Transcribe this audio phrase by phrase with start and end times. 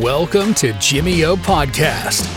[0.00, 2.28] Welcome to Jimmy O Podcast.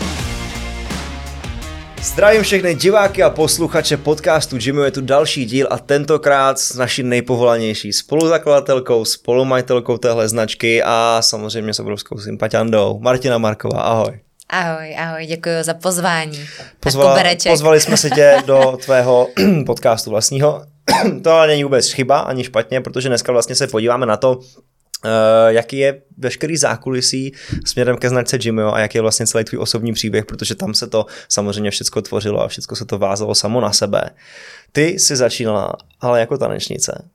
[2.02, 7.02] Zdravím všechny diváky a posluchače podcastu Jimmy, je tu další díl a tentokrát s naší
[7.02, 14.20] nejpovolanější spoluzakladatelkou, spolumajitelkou téhle značky a samozřejmě s obrovskou sympatiandou Martina Marková, ahoj.
[14.48, 16.40] Ahoj, ahoj, děkuji za pozvání.
[16.80, 19.28] Pozvala, pozvali jsme se tě do tvého
[19.66, 20.64] podcastu vlastního.
[21.22, 24.40] to ale není vůbec chyba ani špatně, protože dneska vlastně se podíváme na to,
[25.48, 27.32] jaký je veškerý zákulisí
[27.64, 30.86] směrem ke značce Jimmy a jaký je vlastně celý tvůj osobní příběh, protože tam se
[30.86, 34.10] to samozřejmě všechno tvořilo a všechno se to vázalo samo na sebe.
[34.72, 37.10] Ty jsi začínala, ale jako tanečnice.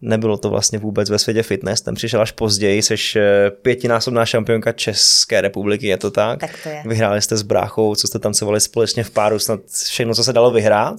[0.00, 4.72] Nebylo to vlastně vůbec ve světě fitness, ten přišel až později, jsi eh, pětinásobná šampionka
[4.72, 6.40] České republiky, je to tak?
[6.40, 6.82] Tak to je.
[6.86, 10.50] Vyhráli jste s bráchou, co jste tancovali společně v páru, snad všechno, co se dalo
[10.50, 10.96] vyhrát.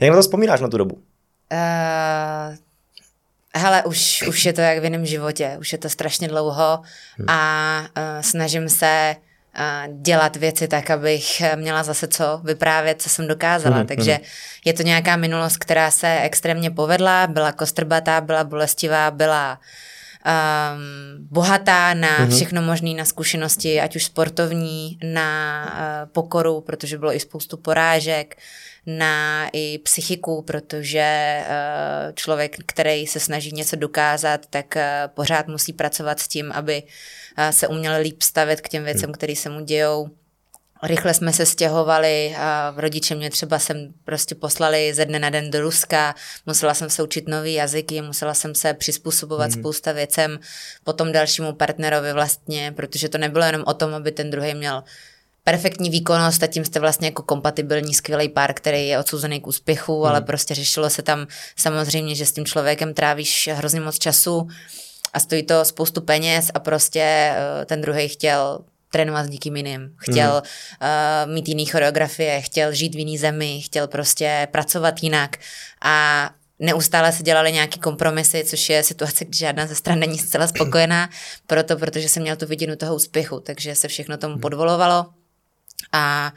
[0.00, 0.94] Jak na to vzpomínáš na tu dobu?
[0.94, 2.56] Uh,
[3.54, 6.80] hele, už, už je to jak v jiném životě, už je to strašně dlouho
[7.26, 13.28] a uh, snažím se uh, dělat věci tak, abych měla zase co vyprávět, co jsem
[13.28, 13.78] dokázala.
[13.78, 14.24] Mm, Takže mm.
[14.64, 19.60] je to nějaká minulost, která se extrémně povedla, byla kostrbatá, byla bolestivá, byla
[20.26, 22.30] um, bohatá na mm-hmm.
[22.36, 28.36] všechno možné, na zkušenosti, ať už sportovní, na uh, pokoru, protože bylo i spoustu porážek,
[28.98, 34.82] na i psychiku, protože uh, člověk, který se snaží něco dokázat, tak uh,
[35.14, 39.14] pořád musí pracovat s tím, aby uh, se uměl líp stavit k těm věcem, hmm.
[39.14, 40.08] které se mu dějou.
[40.82, 45.50] Rychle jsme se stěhovali a rodiče mě třeba sem prostě poslali ze dne na den
[45.50, 46.14] do Ruska,
[46.46, 49.60] musela jsem se učit nový jazyky, musela jsem se přizpůsobovat mm.
[49.60, 50.38] spousta věcem
[50.84, 54.84] potom dalšímu partnerovi vlastně, protože to nebylo jenom o tom, aby ten druhý měl
[55.44, 59.96] perfektní výkonnost a tím jste vlastně jako kompatibilní skvělý pár, který je odsouzený k úspěchu,
[59.96, 60.06] hmm.
[60.06, 64.48] ale prostě řešilo se tam samozřejmě, že s tím člověkem trávíš hrozně moc času
[65.12, 68.58] a stojí to spoustu peněz a prostě eh, ten druhý chtěl
[68.92, 71.26] trénovat s někým jiným, chtěl hmm.
[71.26, 75.36] uh, mít jiný choreografie, chtěl žít v jiný zemi, chtěl prostě pracovat jinak
[75.82, 80.46] a neustále se dělaly nějaké kompromisy, což je situace, kdy žádná ze stran není zcela
[80.46, 81.08] spokojená,
[81.46, 84.40] proto, protože jsem měl tu vidinu toho úspěchu, takže se všechno tomu hmm.
[84.40, 85.06] podvolovalo
[85.92, 86.32] a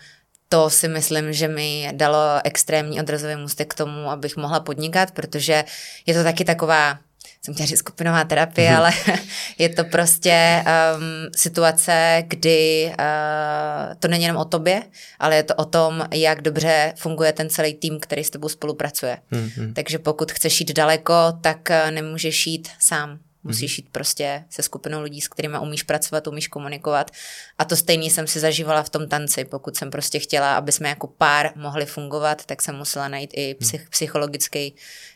[0.50, 5.64] to si myslím, že mi dalo extrémní odrazový můstek k tomu, abych mohla podnikat, protože
[6.06, 7.00] je to taky taková
[7.46, 8.78] jsem chtěla říct skupinová terapie, mm-hmm.
[8.78, 8.92] ale
[9.58, 11.04] je to prostě um,
[11.36, 14.84] situace, kdy uh, to není jenom o tobě,
[15.20, 19.18] ale je to o tom, jak dobře funguje ten celý tým, který s tebou spolupracuje.
[19.32, 19.74] Mm-hmm.
[19.74, 23.20] Takže pokud chceš jít daleko, tak uh, nemůžeš jít sám.
[23.44, 27.12] Musíš jít prostě se skupinou lidí, s kterými umíš pracovat, umíš komunikovat.
[27.58, 29.46] A to stejný jsem si zažívala v tom tanci.
[29.46, 33.56] Pokud jsem prostě chtěla, aby jsme jako pár mohli fungovat, tak jsem musela najít i
[33.62, 34.76] psych- psychologický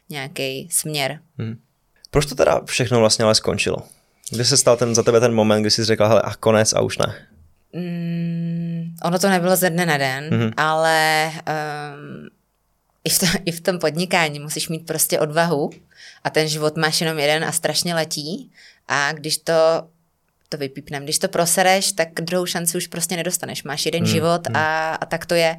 [0.09, 1.19] nějaký směr.
[1.37, 1.57] Hmm.
[2.11, 3.77] Proč to teda všechno vlastně ale skončilo?
[4.29, 6.81] Kdy se stal ten za tebe ten moment, kdy jsi řekla, hele, a konec a
[6.81, 7.27] už ne?
[7.73, 10.53] Mm, ono to nebylo ze dne na den, mm-hmm.
[10.57, 12.29] ale um,
[13.03, 15.69] i, v to, i v tom podnikání musíš mít prostě odvahu
[16.27, 18.51] a ten život máš jenom jeden a strašně letí
[18.87, 19.53] a když to
[20.49, 21.03] to vypípnem.
[21.03, 23.63] Když to prosereš, tak druhou šanci už prostě nedostaneš.
[23.63, 24.55] Máš jeden hmm, život hmm.
[24.55, 25.57] A, a tak to je.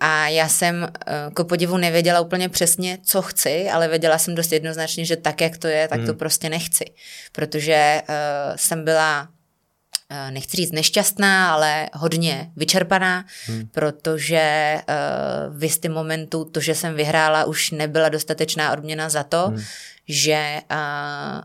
[0.00, 0.88] A já jsem
[1.36, 5.58] ku podivu nevěděla úplně přesně, co chci, ale věděla jsem dost jednoznačně, že tak, jak
[5.58, 6.06] to je, tak hmm.
[6.06, 6.84] to prostě nechci.
[7.32, 9.28] Protože uh, jsem byla
[10.12, 13.68] Eh, nechci říct nešťastná, ale hodně vyčerpaná, hmm.
[13.72, 19.48] protože uh, v jistém momentu to, že jsem vyhrála, už nebyla dostatečná odměna za to,
[19.48, 19.62] hmm.
[20.10, 21.42] Že uh,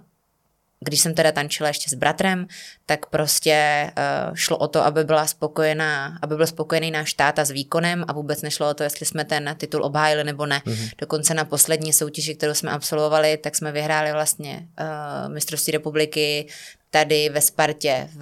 [0.80, 2.48] když jsem teda tančila ještě s bratrem,
[2.86, 3.92] tak prostě
[4.30, 8.14] uh, šlo o to, aby byla spokojená, aby byl spokojený náš táta s výkonem a
[8.14, 10.62] vůbec nešlo o to, jestli jsme ten titul obhájili nebo ne.
[10.66, 10.90] Mm-hmm.
[10.98, 16.48] Dokonce na poslední soutěži, kterou jsme absolvovali, tak jsme vyhráli vlastně uh, mistrovství republiky
[16.90, 18.20] tady ve Spartě v,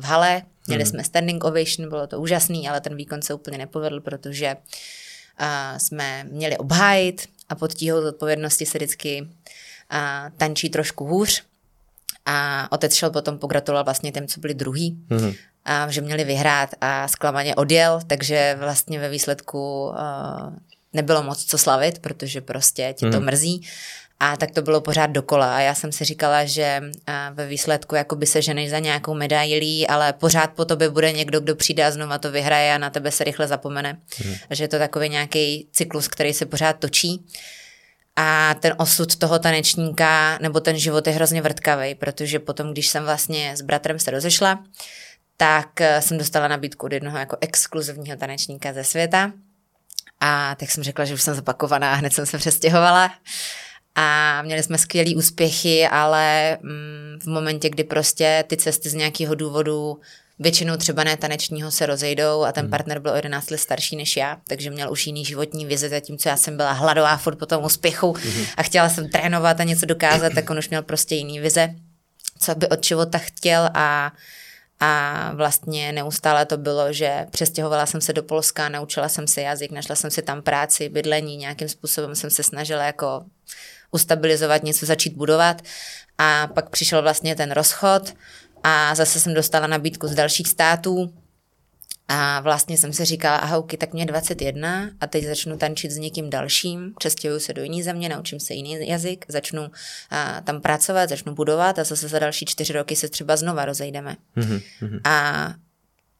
[0.00, 0.42] v hale.
[0.66, 0.90] Měli mm-hmm.
[0.90, 4.56] jsme standing ovation, bylo to úžasný, ale ten výkon se úplně nepovedl, protože
[5.40, 9.28] uh, jsme měli obhájit a pod tíhou odpovědnosti se vždycky
[9.92, 11.42] uh, tančí trošku hůř.
[12.26, 15.36] A otec šel potom pogratulovat vlastně těm, co byli druhý, mm-hmm.
[15.64, 19.96] a že měli vyhrát a zklamaně odjel, takže vlastně ve výsledku uh,
[20.92, 23.26] nebylo moc co slavit, protože prostě ti to mm.
[23.26, 23.66] mrzí.
[24.20, 25.56] A tak to bylo pořád dokola.
[25.56, 26.80] A já jsem si říkala, že
[27.32, 31.56] ve výsledku jakoby se ženeš za nějakou medailí, ale pořád po tobě bude někdo, kdo
[31.56, 34.00] přijde a znova to vyhraje a na tebe se rychle zapomene.
[34.16, 34.34] Hmm.
[34.50, 37.26] Že je to takový nějaký cyklus, který se pořád točí.
[38.20, 43.04] A ten osud toho tanečníka, nebo ten život je hrozně vrtkavý, protože potom, když jsem
[43.04, 44.64] vlastně s bratrem se rozešla,
[45.36, 49.32] tak eh, jsem dostala nabídku od jednoho jako exkluzivního tanečníka ze světa.
[50.20, 53.10] A tak jsem řekla, že už jsem zapakovaná a hned jsem se přestěhovala.
[53.94, 59.34] a měli jsme skvělé úspěchy, ale mm, v momentě, kdy prostě ty cesty z nějakého
[59.34, 60.00] důvodu
[60.38, 62.70] většinou třeba ne tanečního se rozejdou a ten hmm.
[62.70, 66.28] partner byl o 11 let starší než já, takže měl už jiný životní vize, zatímco
[66.28, 68.44] já jsem byla hladová furt po tom úspěchu hmm.
[68.56, 71.74] a chtěla jsem trénovat a něco dokázat, tak on už měl prostě jiný vize,
[72.38, 74.12] co by od života chtěl a
[74.80, 79.70] a vlastně neustále to bylo, že přestěhovala jsem se do Polska, naučila jsem se jazyk,
[79.70, 83.24] našla jsem si tam práci, bydlení, nějakým způsobem jsem se snažila jako
[83.90, 85.62] ustabilizovat, něco začít budovat.
[86.18, 88.14] A pak přišel vlastně ten rozchod
[88.62, 91.12] a zase jsem dostala nabídku z dalších států,
[92.10, 96.30] a vlastně jsem si říkala, ahouky, tak mě 21 a teď začnu tančit s někým
[96.30, 99.70] dalším, přestěhuju se do jiné země, naučím se jiný jazyk, začnu
[100.10, 104.16] a, tam pracovat, začnu budovat a zase za další čtyři roky se třeba znova rozejdeme.
[104.36, 105.00] Mm-hmm.
[105.04, 105.54] A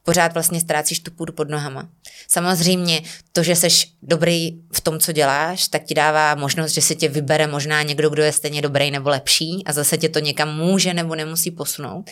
[0.08, 1.88] pořád vlastně ztrácíš tu půdu pod nohama.
[2.28, 3.02] Samozřejmě
[3.32, 3.68] to, že jsi
[4.02, 8.10] dobrý v tom, co děláš, tak ti dává možnost, že si tě vybere možná někdo,
[8.10, 12.10] kdo je stejně dobrý nebo lepší a zase tě to někam může nebo nemusí posunout.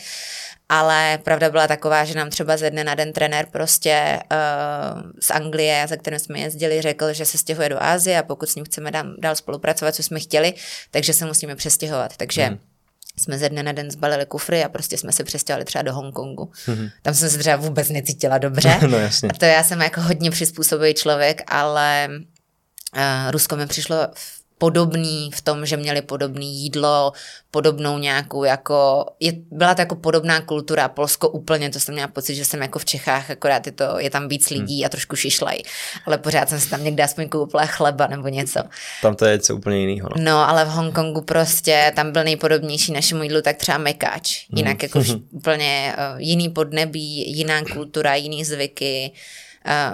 [0.69, 5.31] Ale pravda byla taková, že nám třeba ze dne na den trenér prostě uh, z
[5.31, 8.65] Anglie, za kterým jsme jezdili, řekl, že se stěhuje do Ázie a pokud s ním
[8.65, 10.53] chceme dál spolupracovat, co jsme chtěli,
[10.91, 12.17] takže se musíme přestěhovat.
[12.17, 12.76] Takže hmm
[13.19, 16.51] jsme ze dne na den zbalili kufry a prostě jsme se přestěhovali třeba do Hongkongu.
[16.67, 16.91] Mm-hmm.
[17.01, 18.79] Tam jsem se třeba vůbec necítila dobře.
[18.87, 19.29] no jasně.
[19.29, 24.07] A to já jsem jako hodně přizpůsobivý člověk, ale uh, Rusko mi přišlo
[24.57, 27.11] podobný v tom, že měli podobné jídlo,
[27.51, 32.35] podobnou nějakou jako, je, byla to jako podobná kultura, Polsko úplně, to jsem měla pocit,
[32.35, 34.85] že jsem jako v Čechách, akorát je, to, je tam víc lidí hmm.
[34.85, 35.63] a trošku šišlej,
[36.05, 38.59] ale pořád jsem si tam někde aspoň koupila chleba nebo něco.
[39.01, 40.09] Tam to je něco úplně jiného.
[40.15, 40.23] No.
[40.23, 44.89] no, ale v Hongkongu prostě, tam byl nejpodobnější našemu jídlu, tak třeba mekáč, jinak hmm.
[45.05, 49.46] jako úplně uh, jiný podnebí, jiná kultura, jiný zvyky, Uh,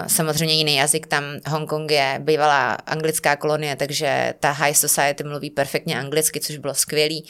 [0.06, 5.98] samozřejmě jiný jazyk, tam Hongkong je bývalá anglická kolonie, takže ta high society mluví perfektně
[5.98, 7.26] anglicky, což bylo skvělý,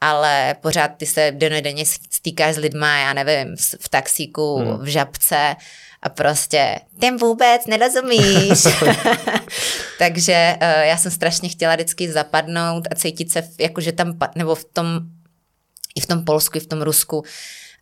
[0.00, 4.78] ale pořád ty se denodenně stýkáš s lidma, já nevím, v taxíku, hmm.
[4.78, 5.56] v žabce
[6.02, 8.62] a prostě těm vůbec nerozumíš.
[9.98, 14.64] takže uh, já jsem strašně chtěla vždycky zapadnout a cítit se, jakože tam, nebo v
[14.64, 15.00] tom,
[15.96, 17.24] i v tom Polsku, i v tom Rusku,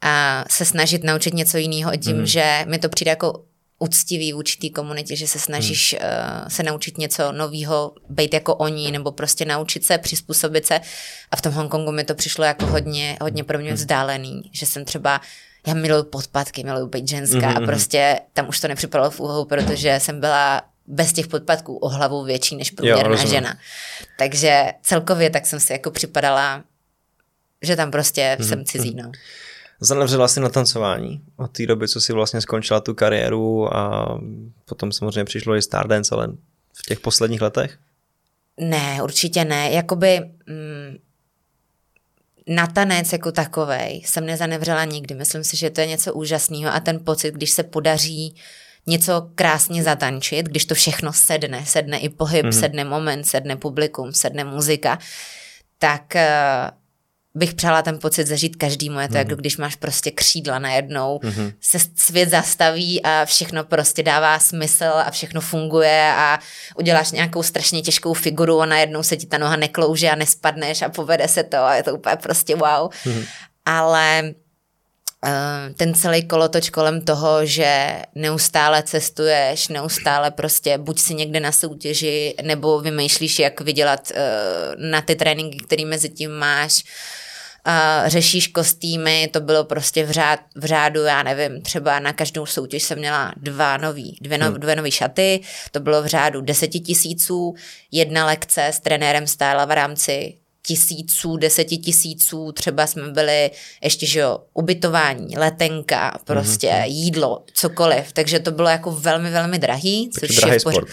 [0.02, 2.26] a se snažit naučit něco jiného tím, hmm.
[2.26, 3.44] že mi to přijde jako
[3.82, 6.10] uctivý v určitý komunitě, že se snažíš hmm.
[6.10, 10.80] uh, se naučit něco nového, být jako oni, nebo prostě naučit se, přizpůsobit se.
[11.30, 13.76] A v tom Hongkongu mi to přišlo jako hodně, hodně pro mě hmm.
[13.76, 15.20] vzdálený, že jsem třeba
[15.66, 17.56] já miluju podpadky, miluju být ženská mm-hmm.
[17.56, 21.76] a hmm, prostě tam už to nepřipadalo v úvahu, protože jsem byla bez těch podpadků
[21.76, 23.58] o hlavu větší než průměrná jo, žena.
[24.18, 26.64] Takže celkově tak jsem si jako připadala,
[27.62, 28.48] že tam prostě mm-hmm.
[28.48, 29.12] jsem cizí, no
[29.82, 34.06] zanevřela si na tancování od té doby, co si vlastně skončila tu kariéru a
[34.64, 36.28] potom samozřejmě přišlo i Stardance, ale
[36.74, 37.78] v těch posledních letech?
[38.60, 39.70] Ne, určitě ne.
[39.70, 40.96] Jakoby mm,
[42.46, 45.14] na tanec jako takovej jsem nezanevřela nikdy.
[45.14, 48.36] Myslím si, že to je něco úžasného a ten pocit, když se podaří
[48.86, 52.60] něco krásně zatančit, když to všechno sedne, sedne i pohyb, mm-hmm.
[52.60, 54.98] sedne moment, sedne publikum, sedne muzika,
[55.78, 56.81] tak uh,
[57.34, 59.00] bych přála ten pocit zažít každému.
[59.00, 59.18] Je to mm-hmm.
[59.18, 61.52] jako když máš prostě křídla najednou, mm-hmm.
[61.60, 66.38] se svět zastaví a všechno prostě dává smysl a všechno funguje a
[66.76, 70.88] uděláš nějakou strašně těžkou figuru a najednou se ti ta noha neklouže a nespadneš a
[70.88, 72.90] povede se to a je to úplně prostě wow.
[72.90, 73.26] Mm-hmm.
[73.64, 74.34] Ale
[75.24, 81.52] uh, ten celý kolotoč kolem toho, že neustále cestuješ, neustále prostě buď si někde na
[81.52, 86.84] soutěži, nebo vymýšlíš, jak vydělat uh, na ty tréninky, které mezi tím máš,
[87.66, 92.46] uh, řešíš kostýmy, to bylo prostě v, řád, v řádu, já nevím, třeba na každou
[92.46, 95.40] soutěž jsem měla dva nový, dvě, no, dvě nový šaty,
[95.70, 97.54] to bylo v řádu deseti tisíců,
[97.90, 100.34] jedna lekce s trenérem stála v rámci
[100.66, 103.50] tisíců, deseti tisíců, třeba jsme byli
[103.82, 106.86] ještě, že jo, ubytování, letenka, prostě mm-hmm.
[106.86, 110.74] jídlo, cokoliv, takže to bylo jako velmi, velmi drahý, což drahý je v poř...
[110.74, 110.88] sport.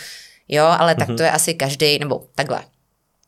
[0.47, 0.97] Jo, ale mm-hmm.
[0.97, 1.17] tak mhm.
[1.17, 2.63] to je asi každý, nebo takhle.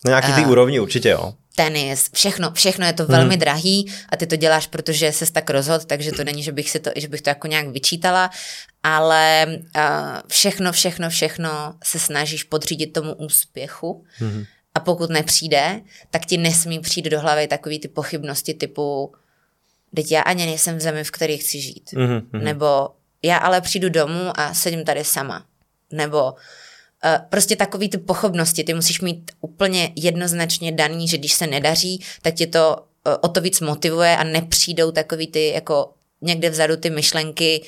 [0.05, 1.33] Na nějaký ty uh, úrovni určitě, jo
[1.63, 3.11] tenis, všechno, všechno je to hmm.
[3.11, 6.69] velmi drahý a ty to děláš, protože se tak rozhodl, takže to není, že bych,
[6.69, 8.29] si to, že bych to jako nějak vyčítala,
[8.83, 9.83] ale uh,
[10.27, 14.45] všechno, všechno, všechno se snažíš podřídit tomu úspěchu hmm.
[14.73, 19.13] a pokud nepřijde, tak ti nesmí přijít do hlavy takový ty pochybnosti typu
[19.95, 21.89] teď já ani nejsem v zemi, v které chci žít.
[21.93, 22.29] Hmm.
[22.33, 22.89] Nebo
[23.23, 25.45] já ale přijdu domů a sedím tady sama.
[25.91, 26.33] Nebo
[27.29, 32.33] prostě takový ty pochopnosti, ty musíš mít úplně jednoznačně daný, že když se nedaří, tak
[32.33, 32.77] tě to
[33.07, 37.61] eh, o to víc motivuje a nepřijdou takový ty jako někde vzadu ty myšlenky,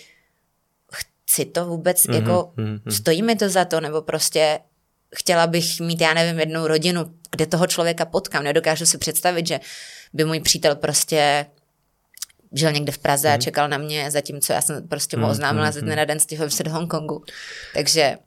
[1.26, 2.92] chci to vůbec, mm-hmm, jako mm-hmm.
[2.92, 4.60] stojí mi to za to, nebo prostě
[5.16, 8.44] chtěla bych mít, já nevím, jednou rodinu, kde toho člověka potkám.
[8.44, 9.60] Nedokážu si představit, že
[10.14, 11.46] by můj přítel prostě
[12.54, 13.34] žil někde v Praze mm.
[13.34, 13.42] a mhm.
[13.42, 16.20] čekal na mě, zatímco já jsem prostě mu mhm, oznámila mm, ze dne na den
[16.50, 17.24] se do Hongkongu.
[17.74, 18.18] Takže...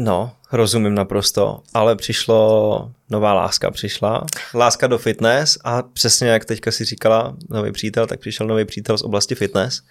[0.00, 6.70] No, rozumím naprosto, ale přišlo, nová láska přišla, láska do fitness a přesně jak teďka
[6.70, 9.82] si říkala, nový přítel, tak přišel nový přítel z oblasti fitness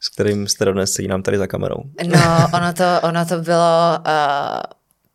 [0.00, 1.82] s kterým jste dodnes sedí nám tady za kamerou.
[2.06, 4.60] No, ono to, ono to bylo uh,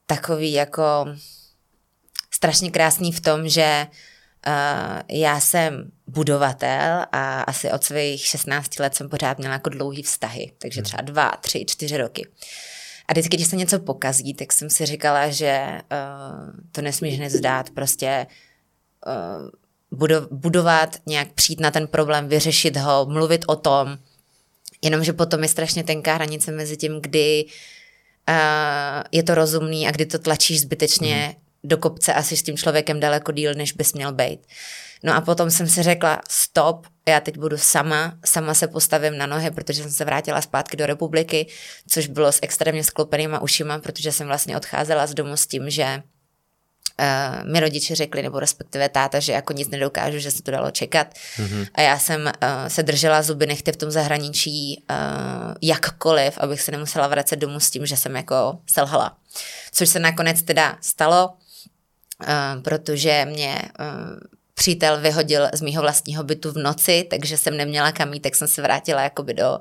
[0.05, 1.05] takový jako
[2.31, 3.87] strašně krásný v tom, že
[4.47, 10.03] uh, já jsem budovatel a asi od svých 16 let jsem pořád měla jako dlouhý
[10.03, 10.85] vztahy, takže hmm.
[10.85, 12.27] třeba dva, tři, čtyři roky.
[13.07, 17.69] A vždycky, když se něco pokazí, tak jsem si říkala, že uh, to nesmíš nezdát,
[17.69, 18.27] prostě
[19.07, 23.97] uh, budovat, nějak přijít na ten problém, vyřešit ho, mluvit o tom,
[24.83, 27.45] Jenomže potom je strašně tenká hranice mezi tím, kdy
[28.29, 31.69] uh, je to rozumný a kdy to tlačíš zbytečně mm.
[31.69, 34.39] do kopce a jsi s tím člověkem daleko díl, než bys měl být.
[35.03, 39.25] No a potom jsem si řekla, stop, já teď budu sama, sama se postavím na
[39.25, 41.47] nohy, protože jsem se vrátila zpátky do republiky,
[41.87, 46.03] což bylo s extrémně sklopenýma ušima, protože jsem vlastně odcházela z domu s tím, že
[46.99, 50.71] uh, mi rodiče řekli, nebo respektive táta, že jako nic nedokážu, že se to dalo
[50.71, 51.13] čekat.
[51.13, 51.67] Mm-hmm.
[51.73, 52.31] A já jsem uh,
[52.67, 57.69] se držela zuby nechty v tom zahraničí uh, jakkoliv, abych se nemusela vracet domů s
[57.69, 59.17] tím, že jsem jako selhala.
[59.71, 64.17] Což se nakonec teda stalo, uh, protože mě uh,
[64.53, 68.47] přítel vyhodil z mýho vlastního bytu v noci, takže jsem neměla kam jít, tak jsem
[68.47, 69.59] se vrátila jakoby do,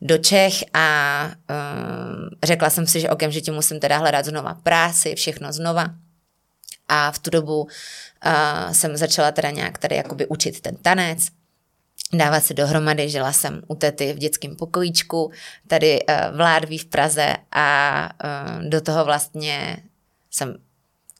[0.00, 5.52] do Čech a um, řekla jsem si, že okamžitě musím teda hledat znova práci, všechno
[5.52, 5.86] znova.
[6.88, 11.28] A v tu dobu uh, jsem začala teda nějak tady jakoby učit ten tanec,
[12.12, 15.32] dávat se dohromady, žila jsem u tety v dětském pokojíčku,
[15.68, 19.76] tady uh, v Ládví v Praze a uh, do toho vlastně
[20.30, 20.56] jsem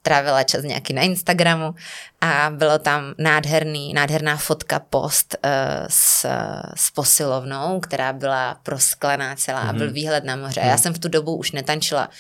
[0.05, 1.75] trávila čas nějaký na Instagramu
[2.21, 5.51] a bylo tam nádherný, nádherná fotka post uh,
[5.89, 6.27] s,
[6.77, 9.69] s posilovnou, která byla prosklená celá mm-hmm.
[9.69, 9.95] a byl mhm.
[9.95, 10.61] výhled na moře.
[10.61, 10.69] Mm-hmm.
[10.69, 12.11] Já jsem v tu dobu už netančila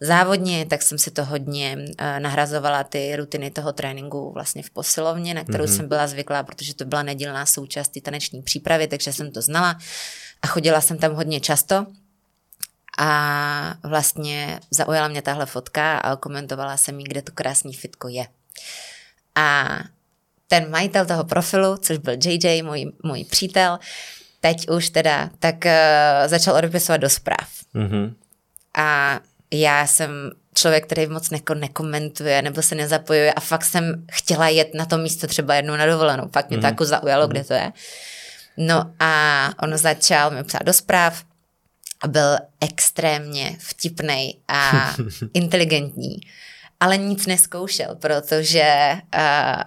[0.00, 5.34] závodně, tak jsem si to hodně uh, nahrazovala ty rutiny toho tréninku vlastně v posilovně,
[5.34, 5.76] na kterou mm-hmm.
[5.76, 9.78] jsem byla zvyklá, protože to byla nedílná součást té taneční přípravy, takže jsem to znala
[10.42, 11.86] a chodila jsem tam hodně často.
[13.02, 18.26] A vlastně zaujala mě tahle fotka a komentovala jsem jí, kde to krásný fitko je.
[19.34, 19.78] A
[20.48, 23.78] ten majitel toho profilu, což byl JJ, můj, můj přítel,
[24.40, 27.48] teď už teda, tak uh, začal odepisovat do zpráv.
[27.74, 28.14] Mm-hmm.
[28.74, 30.10] A já jsem
[30.54, 34.98] člověk, který moc neko nekomentuje nebo se nezapojuje a fakt jsem chtěla jet na to
[34.98, 36.28] místo třeba jednou na dovolenou.
[36.32, 36.60] Fakt mě mm.
[36.60, 37.30] to jako zaujalo, mm.
[37.30, 37.72] kde to je.
[38.56, 41.24] No a on začal mi psát do zpráv
[42.02, 44.94] a byl extrémně vtipný a
[45.34, 46.20] inteligentní,
[46.80, 49.20] ale nic neskoušel, protože uh,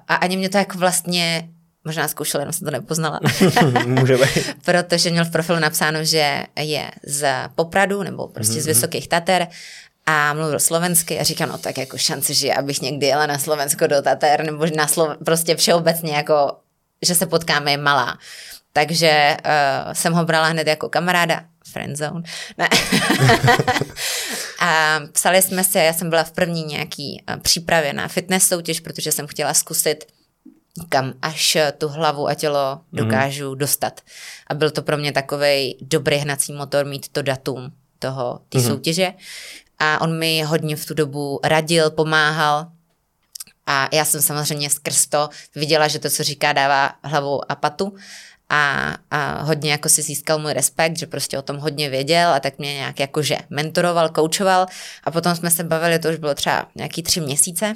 [0.07, 1.49] a ani mě to jako vlastně
[1.85, 3.19] Možná zkoušela, jenom jsem to nepoznala.
[3.85, 4.55] Může být.
[4.65, 8.61] Protože měl v profilu napsáno, že je z Popradu, nebo prostě mm-hmm.
[8.61, 8.73] z mhm.
[8.73, 9.47] Vysokých Tater
[10.05, 13.87] a mluvil slovensky a říkal, no tak jako šance, že abych někdy jela na Slovensko
[13.87, 16.57] do Tater, nebo na Slo- prostě všeobecně jako,
[17.01, 18.17] že se potkáme je malá.
[18.73, 22.21] Takže uh, jsem ho brala hned jako kamaráda, friendzone.
[22.57, 22.69] Ne.
[24.59, 28.79] a psali jsme se, já jsem byla v první nějaký uh, přípravě na fitness soutěž,
[28.79, 30.05] protože jsem chtěla zkusit
[30.89, 33.03] kam až tu hlavu a tělo mhm.
[33.03, 33.57] dokážu mm.
[33.57, 34.01] dostat.
[34.47, 38.63] A byl to pro mě takový dobrý hnací motor mít to datum toho, ty mm.
[38.63, 39.13] soutěže.
[39.79, 42.67] A on mi hodně v tu dobu radil, pomáhal.
[43.65, 47.95] A já jsem samozřejmě skrz to viděla, že to, co říká, dává hlavu a patu.
[48.49, 52.39] A, a hodně jako si získal můj respekt, že prostě o tom hodně věděl a
[52.39, 54.65] tak mě nějak jakože mentoroval, koučoval
[55.03, 57.73] a potom jsme se bavili, to už bylo třeba nějaký tři měsíce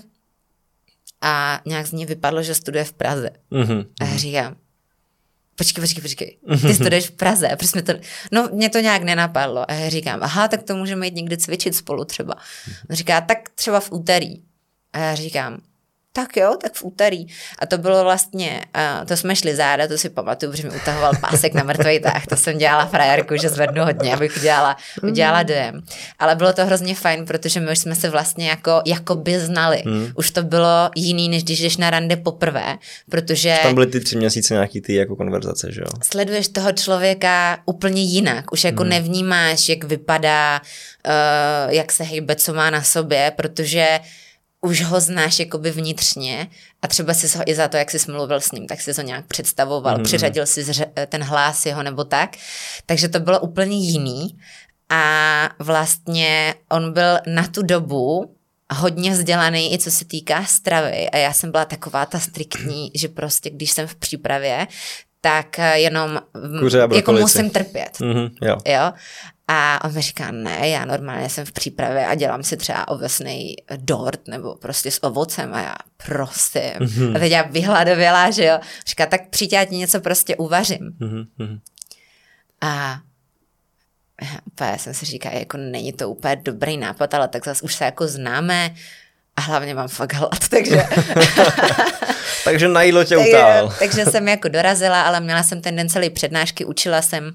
[1.22, 3.30] a nějak z ní vypadlo, že studuje v Praze.
[3.52, 3.86] Mm-hmm.
[4.02, 4.56] A já říkám,
[5.56, 7.94] počkej, počkej, počkej, ty studuješ v Praze, proč to,
[8.32, 9.72] no mě to nějak nenapadlo.
[9.72, 12.36] A já říkám, aha, tak to můžeme jít někdy cvičit spolu třeba.
[12.90, 14.44] On říká, tak třeba v úterý.
[14.94, 15.58] A já říkám,
[16.18, 17.26] tak jo, tak v úterý.
[17.60, 21.14] A to bylo vlastně, uh, to jsme šli záda, to si pamatuju, protože mi utahoval
[21.22, 25.82] pásek na mrtvý tah, to jsem dělala frajerku, že zvednu hodně, abych udělala, udělala dojem.
[26.20, 29.84] Ale bylo to hrozně fajn, protože my už jsme se vlastně jako, jako by znali.
[29.86, 30.12] Hmm.
[30.16, 32.78] Už to bylo jiný, než když jdeš na rande poprvé,
[33.10, 33.58] protože...
[33.64, 35.88] Tam byly ty tři měsíce nějaký ty jako konverzace, že jo?
[36.04, 38.90] Sleduješ toho člověka úplně jinak, už jako hmm.
[38.90, 40.62] nevnímáš, jak vypadá,
[41.08, 44.00] uh, jak se hejbe, co má na sobě, protože
[44.62, 46.48] už ho znáš jakoby vnitřně
[46.82, 49.02] a třeba si ho i za to, jak jsi mluvil s ním, tak si to
[49.02, 50.04] nějak představoval, mm-hmm.
[50.04, 50.66] přiřadil si
[51.08, 52.38] ten hlas jeho nebo tak.
[52.86, 54.38] Takže to bylo úplně jiný
[54.90, 58.36] a vlastně on byl na tu dobu
[58.74, 63.08] hodně vzdělaný i co se týká stravy a já jsem byla taková ta striktní, že
[63.08, 64.68] prostě když jsem v přípravě,
[65.22, 66.22] tak jenom
[66.60, 67.98] Kuře jako musím trpět.
[68.00, 68.58] Mm-hmm, jo.
[68.66, 68.92] jo.
[69.48, 73.56] A on mi říká, ne, já normálně jsem v přípravě a dělám si třeba ovesný
[73.76, 75.76] dort nebo prostě s ovocem a já
[76.08, 76.62] prosím.
[76.80, 77.16] Mm-hmm.
[77.16, 78.60] A teď já vyhladověla, že jo.
[78.88, 80.94] Říká, tak přijď, já ti něco prostě uvařím.
[81.02, 81.60] Mm-hmm.
[82.62, 83.00] A
[84.46, 87.86] úplně jsem si říká, jako není to úplně dobrý nápad, ale tak zase už se
[87.86, 88.76] jako známe
[89.36, 90.84] a hlavně mám fakt hlad, takže...
[92.44, 93.74] takže na jídlo tě utál.
[93.80, 97.32] takže jsem jako dorazila, ale měla jsem ten den celý přednášky, učila jsem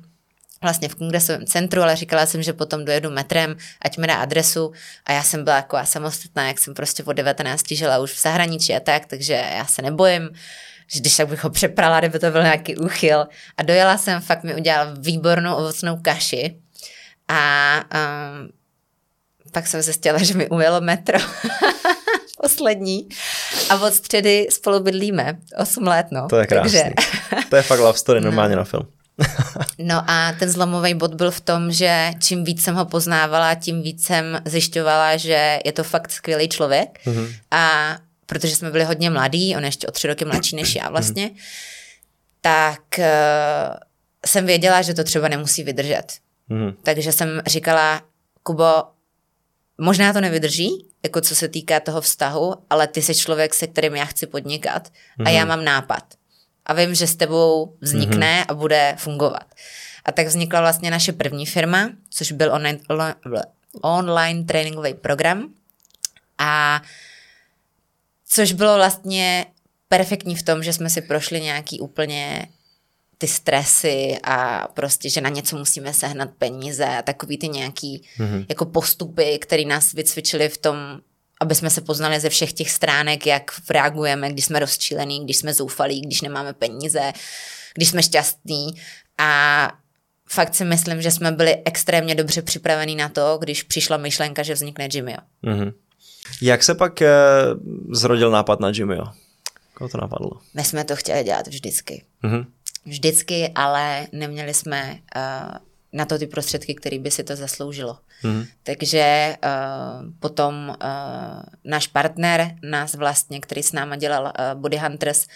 [0.63, 4.73] vlastně v kongresovém centru, ale říkala jsem, že potom dojedu metrem, ať mi dá adresu
[5.07, 8.75] a já jsem byla jako samostatná, jak jsem prostě od 19 žila už v zahraničí
[8.75, 10.31] a tak, takže já se nebojím,
[10.87, 13.27] že když tak bych ho přeprala, kdyby to byl nějaký úchyl.
[13.57, 16.57] A dojela jsem, fakt mi udělal výbornou ovocnou kaši
[17.29, 18.49] a um,
[19.53, 21.19] pak jsem zjistila, že mi umělo metro.
[22.43, 23.09] Poslední.
[23.71, 25.39] A od středy spolu bydlíme.
[25.59, 26.29] 8 let, no.
[26.29, 26.71] To je krásný.
[26.71, 26.91] Takže...
[27.49, 28.61] to je fakt love story normálně no.
[28.61, 28.87] na film.
[29.79, 33.83] no a ten zlomový bod byl v tom, že čím víc jsem ho poznávala, tím
[33.83, 36.99] víc jsem zjišťovala, že je to fakt skvělý člověk.
[37.07, 37.35] Mm-hmm.
[37.51, 41.27] A protože jsme byli hodně mladí, on ještě o tři roky mladší než já vlastně,
[41.27, 41.39] mm-hmm.
[42.41, 43.05] tak uh,
[44.27, 46.05] jsem věděla, že to třeba nemusí vydržet.
[46.51, 46.75] Mm-hmm.
[46.83, 48.03] Takže jsem říkala,
[48.43, 48.83] Kubo,
[49.79, 53.97] možná to nevydrží, jako co se týká toho vztahu, ale ty jsi člověk, se kterým
[53.97, 55.27] já chci podnikat mm-hmm.
[55.27, 55.49] a já mhm.
[55.49, 56.05] mám nápad.
[56.67, 58.45] A vím, že s tebou vznikne mm-hmm.
[58.49, 59.55] a bude fungovat.
[60.05, 62.79] A tak vznikla vlastně naše první firma, což byl online,
[63.81, 65.49] online tréninkový program.
[66.39, 66.83] A
[68.29, 69.47] což bylo vlastně
[69.89, 72.49] perfektní v tom, že jsme si prošli nějaký úplně
[73.19, 78.47] ty stresy a prostě, že na něco musíme sehnat peníze a takový ty nějaký mm-hmm.
[78.49, 80.77] jako postupy, které nás vycvičili v tom,
[81.43, 85.55] aby jsme se poznali ze všech těch stránek, jak reagujeme, když jsme rozčílení, když jsme
[85.55, 87.13] zoufalí, když nemáme peníze,
[87.75, 88.67] když jsme šťastní
[89.19, 89.73] a
[90.29, 94.55] fakt si myslím, že jsme byli extrémně dobře připravení na to, když přišla myšlenka, že
[94.55, 95.17] vznikne Jimmy.
[95.45, 95.73] Mm-hmm.
[96.43, 97.11] Jak se pak eh,
[97.91, 98.97] zrodil nápad na Jimmy?
[99.75, 100.31] Koho to napadlo?
[100.55, 102.05] My jsme to chtěli dělat vždycky.
[102.25, 102.47] Mm-hmm
[102.87, 105.55] vždycky, ale neměli jsme uh,
[105.93, 107.99] na to ty prostředky, které by si to zasloužilo.
[108.23, 108.45] Mm.
[108.63, 115.27] Takže uh, potom uh, náš partner, nás vlastně, který s náma dělal uh, Body Hunters,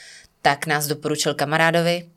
[0.42, 2.08] tak nás doporučil kamarádovi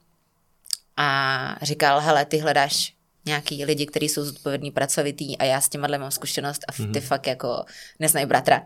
[0.98, 2.94] a říkal, hele, ty hledáš
[3.26, 7.02] nějaký lidi, kteří jsou zodpovědní, pracovitý a já s těma mám zkušenost a ty mm.
[7.02, 7.66] fakt jako
[8.00, 8.62] neznají bratra.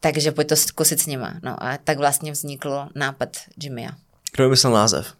[0.00, 1.40] Takže pojď to zkusit s nima.
[1.42, 3.90] No a tak vlastně vznikl nápad Jimmya.
[4.32, 5.14] Kdo vymyslel název?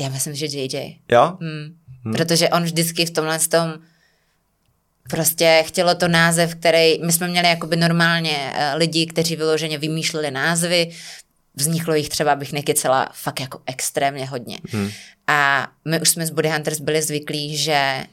[0.00, 0.98] Já myslím, že JJ.
[1.12, 1.38] Jo?
[1.40, 1.78] Hmm.
[2.04, 2.14] Hmm.
[2.14, 3.74] Protože on vždycky v tomhle tom
[5.10, 10.30] prostě chtělo to název, který, my jsme měli jakoby normálně uh, lidi, kteří vyloženě vymýšleli
[10.30, 10.90] názvy,
[11.54, 14.58] vzniklo jich třeba, abych nekecela, fakt jako extrémně hodně.
[14.70, 14.90] Hmm.
[15.26, 18.06] A my už jsme z Body Hunters byli zvyklí, že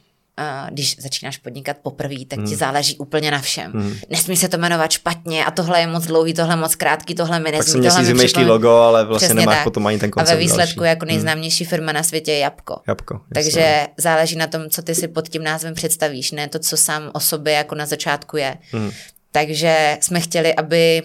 [0.71, 2.47] když začínáš podnikat poprvé, tak hmm.
[2.47, 3.71] ti záleží úplně na všem.
[3.71, 3.95] Hmm.
[4.09, 7.51] Nesmí se to jmenovat špatně a tohle je moc dlouhý, tohle moc krátký, tohle mi
[7.51, 7.83] nesmí.
[7.83, 9.63] Tak si vymýšlí logo, ale vlastně Přesně nemáš tak.
[9.63, 10.89] potom ani ten koncept A ve výsledku další.
[10.89, 11.07] jako hmm.
[11.07, 11.69] nejznámější hmm.
[11.69, 12.81] firma na světě je Jabko.
[12.87, 16.77] Jabko Takže záleží na tom, co ty si pod tím názvem představíš, ne to, co
[16.77, 18.57] sám o sobě jako na začátku je.
[18.71, 18.91] Hmm.
[19.31, 21.03] Takže jsme chtěli, aby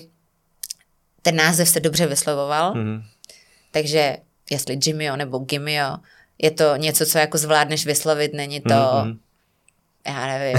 [1.22, 2.72] ten název se dobře vyslovoval.
[2.72, 3.02] Hmm.
[3.70, 4.16] Takže
[4.50, 5.96] jestli Jimmyo nebo Gimmyo,
[6.42, 9.16] je to něco, co jako zvládneš vyslovit, není to mm-hmm
[10.08, 10.58] já nevím,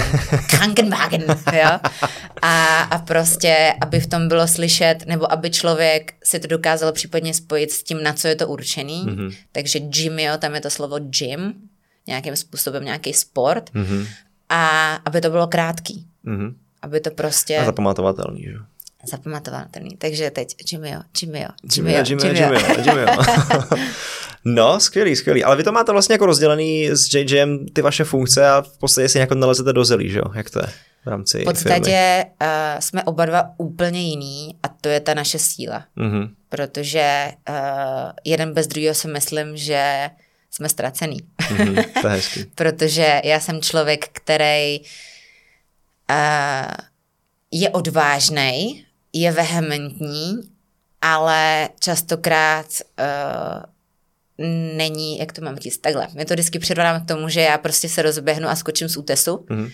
[0.50, 1.78] Krankenwagen, jo.
[2.42, 7.34] A, a prostě, aby v tom bylo slyšet, nebo aby člověk si to dokázal případně
[7.34, 9.06] spojit s tím, na co je to určený.
[9.06, 9.34] Mm-hmm.
[9.52, 9.80] Takže
[10.22, 11.54] jo, tam je to slovo gym,
[12.06, 13.70] nějakým způsobem nějaký sport.
[13.74, 14.06] Mm-hmm.
[14.48, 16.06] A aby to bylo krátký.
[16.26, 16.54] Mm-hmm.
[16.82, 17.58] Aby to prostě...
[17.58, 18.52] A zapamatovatelný, že?
[19.10, 19.96] Zapamatovatelný.
[19.96, 23.06] Takže teď Jimmy, Jimmy, Jimmy, Jimmy, Jimmy, Jimmy.
[24.44, 25.44] No, skvělý, skvělý.
[25.44, 29.08] Ale vy to máte vlastně jako rozdělený s JJem ty vaše funkce a v podstatě
[29.08, 30.24] si jako nalezete do zelí, že jo?
[30.34, 30.66] Jak to je
[31.04, 35.38] v rámci V podstatě uh, jsme oba dva úplně jiný a to je ta naše
[35.38, 35.84] síla.
[35.96, 36.30] Mm-hmm.
[36.48, 37.56] Protože uh,
[38.24, 40.10] jeden bez druhého si myslím, že
[40.50, 41.18] jsme ztracený.
[41.40, 42.44] Mm-hmm, to je hezký.
[42.54, 44.86] Protože já jsem člověk, který uh,
[47.50, 50.40] je odvážný, je vehementní,
[51.02, 52.66] ale častokrát
[52.98, 53.62] uh,
[54.76, 56.08] není, jak to mám říct, takhle.
[56.14, 59.36] My to vždycky přirovnám k tomu, že já prostě se rozběhnu a skočím z útesu
[59.36, 59.72] mm-hmm.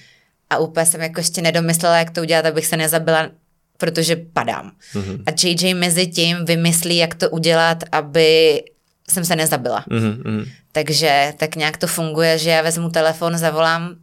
[0.50, 3.31] a úplně jsem jako ještě nedomyslela, jak to udělat, abych se nezabila,
[3.79, 4.72] protože padám.
[4.94, 5.22] Mm-hmm.
[5.27, 8.62] A JJ mezi tím vymyslí, jak to udělat, aby
[9.11, 9.85] jsem se nezabila.
[9.90, 10.48] Mm-hmm.
[10.72, 13.96] Takže tak nějak to funguje, že já vezmu telefon, zavolám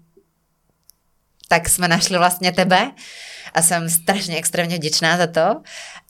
[1.51, 2.91] tak jsme našli vlastně tebe
[3.53, 5.61] a jsem strašně extrémně vděčná za to.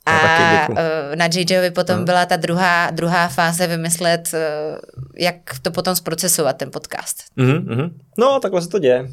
[0.06, 2.06] A eh, na JJovi potom no.
[2.06, 4.78] byla ta druhá, druhá fáze vymyslet, eh,
[5.18, 7.24] jak to potom zprocesovat, ten podcast.
[7.38, 7.92] Mm-hmm.
[8.18, 9.08] No, takhle se to děje.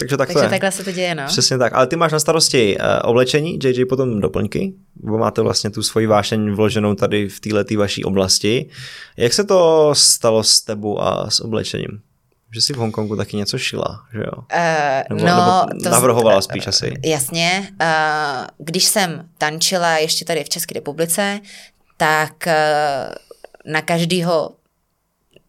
[0.00, 0.34] Takže takhle.
[0.34, 1.26] Takže takhle se to děje, no.
[1.26, 1.72] Přesně tak.
[1.72, 6.06] Ale ty máš na starosti uh, oblečení, JJ potom doplňky, bo máte vlastně tu svoji
[6.06, 8.68] vášeň vloženou tady v této vaší oblasti.
[9.16, 12.00] Jak se to stalo s tebou a s oblečením?
[12.54, 14.32] Že jsi v Hongkongu taky něco šila, že jo?
[14.36, 16.94] Uh, nebo, no, nebo to navrhovala spíš asi.
[17.04, 17.72] Jasně.
[17.82, 21.40] Uh, když jsem tančila ještě tady v České republice,
[21.96, 24.50] tak uh, na každýho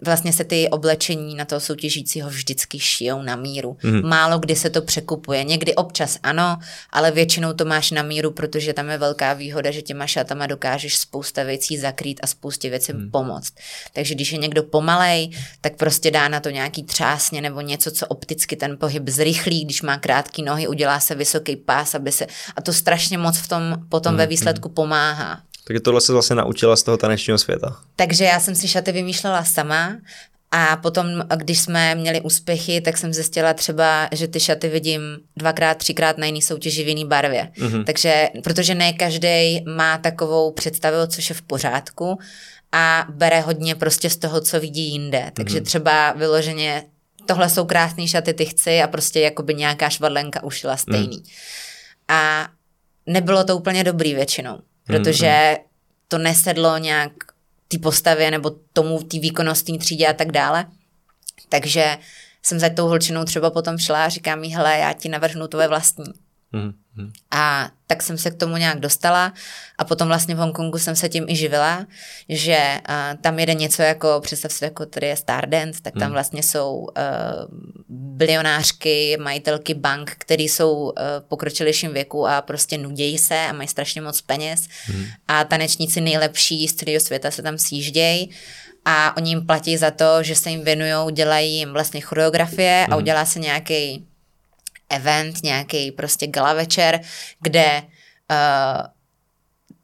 [0.01, 3.77] vlastně se ty oblečení na toho soutěžícího vždycky šijou na míru.
[3.83, 4.09] Mm.
[4.09, 5.43] Málo kdy se to překupuje.
[5.43, 6.57] Někdy občas ano,
[6.89, 10.97] ale většinou to máš na míru, protože tam je velká výhoda, že těma šatama dokážeš
[10.97, 13.11] spousta věcí zakrýt a spoustě věcí mm.
[13.11, 13.53] pomoct.
[13.93, 15.29] Takže když je někdo pomalej,
[15.61, 19.81] tak prostě dá na to nějaký třásně nebo něco, co opticky ten pohyb zrychlí, když
[19.81, 22.27] má krátké nohy, udělá se vysoký pás, aby se...
[22.55, 24.17] A to strašně moc v tom potom mm.
[24.17, 25.41] ve výsledku pomáhá.
[25.63, 27.77] Takže tohle se vlastně naučila z toho tanečního světa.
[27.95, 29.97] Takže já jsem si šaty vymýšlela sama
[30.51, 35.01] a potom, když jsme měli úspěchy, tak jsem zjistila třeba, že ty šaty vidím
[35.37, 37.51] dvakrát, třikrát na jiný soutěži v jiný barvě.
[37.57, 37.83] Mm-hmm.
[37.83, 42.19] Takže, protože ne každý má takovou představu, což je v pořádku
[42.71, 45.31] a bere hodně prostě z toho, co vidí jinde.
[45.33, 45.65] Takže mm-hmm.
[45.65, 46.83] třeba vyloženě
[47.25, 51.17] tohle jsou krásné šaty, ty chci a prostě jakoby nějaká švadlenka ušila stejný.
[51.17, 51.23] Mm.
[52.07, 52.47] A
[53.05, 55.65] nebylo to úplně dobrý většinou protože mm.
[56.07, 57.11] to nesedlo nějak
[57.67, 60.65] té postavě nebo tomu té výkonnostní třídě a tak dále.
[61.49, 61.97] Takže
[62.43, 65.67] jsem za tou holčinou třeba potom šla a říkám jí, hele, já ti navrhnu tvoje
[65.67, 66.13] vlastní.
[66.95, 67.11] Mm.
[67.31, 69.33] A tak jsem se k tomu nějak dostala
[69.77, 71.85] a potom vlastně v Hongkongu jsem se tím i živila,
[72.29, 76.11] že uh, tam jede něco jako, představ si, jako tady je Stardance, tak tam hmm.
[76.11, 76.87] vlastně jsou uh,
[77.89, 80.91] bilionářky, majitelky bank, které jsou uh,
[81.27, 85.05] pokročilejším věku a prostě nudějí se a mají strašně moc peněz hmm.
[85.27, 88.29] a tanečníci nejlepší z celého světa se tam sjíždějí
[88.85, 92.93] a oni jim platí za to, že se jim věnují, dělají jim vlastně choreografie hmm.
[92.93, 94.07] a udělá se nějaký
[94.91, 96.99] event, nějaký prostě gala večer,
[97.39, 97.83] kde
[98.31, 98.87] uh,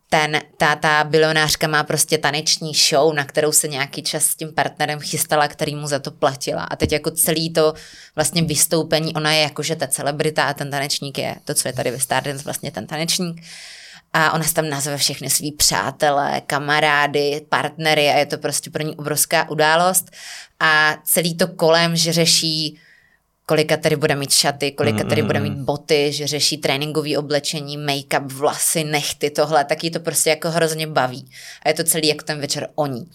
[0.09, 4.53] ten, ta, ta bilionářka má prostě taneční show, na kterou se nějaký čas s tím
[4.53, 6.63] partnerem chystala, který mu za to platila.
[6.63, 7.73] A teď jako celý to
[8.15, 11.91] vlastně vystoupení, ona je jakože ta celebrita a ten tanečník je to, co je tady
[11.91, 13.43] ve Stardance, vlastně ten tanečník.
[14.13, 18.95] A ona tam nazve všechny svý přátelé, kamarády, partnery a je to prostě pro ní
[18.95, 20.11] obrovská událost.
[20.59, 22.79] A celý to kolem, že řeší
[23.49, 28.27] kolika tady bude mít šaty, kolika tady bude mít boty, že řeší tréninkové oblečení, make-up,
[28.27, 31.29] vlasy, nechty, tohle, taky to prostě jako hrozně baví.
[31.65, 33.09] A je to celý jako ten večer o ní.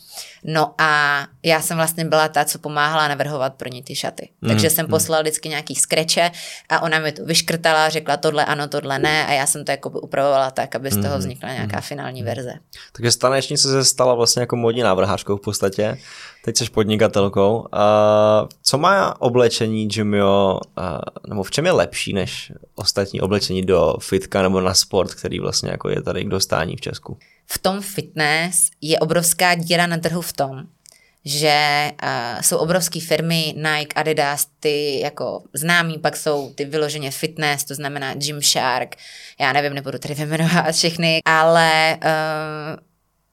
[0.44, 4.28] No a já jsem vlastně byla ta, co pomáhala navrhovat pro ní ty šaty.
[4.48, 6.30] Takže jsem poslala vždycky nějaký skreče
[6.68, 9.90] a ona mi to vyškrtala, řekla tohle ano, tohle ne a já jsem to jako
[9.90, 12.52] upravovala tak, aby z toho vznikla nějaká finální verze.
[12.92, 15.98] Takže stanečnice se stala vlastně jako modní návrhářkou v podstatě
[16.44, 17.58] teď jsi podnikatelkou.
[17.58, 19.90] Uh, co má oblečení
[20.22, 25.40] Uh, nebo v čem je lepší než ostatní oblečení do fitka nebo na sport, který
[25.40, 27.18] vlastně jako je tady k dostání v Česku?
[27.46, 30.62] V tom fitness je obrovská díra na trhu v tom,
[31.24, 37.64] že uh, jsou obrovské firmy Nike, Adidas, ty jako známí, pak jsou ty vyloženě fitness,
[37.64, 38.96] to znamená Gymshark,
[39.40, 42.80] já nevím, nebudu tady vyjmenovat všechny, ale uh,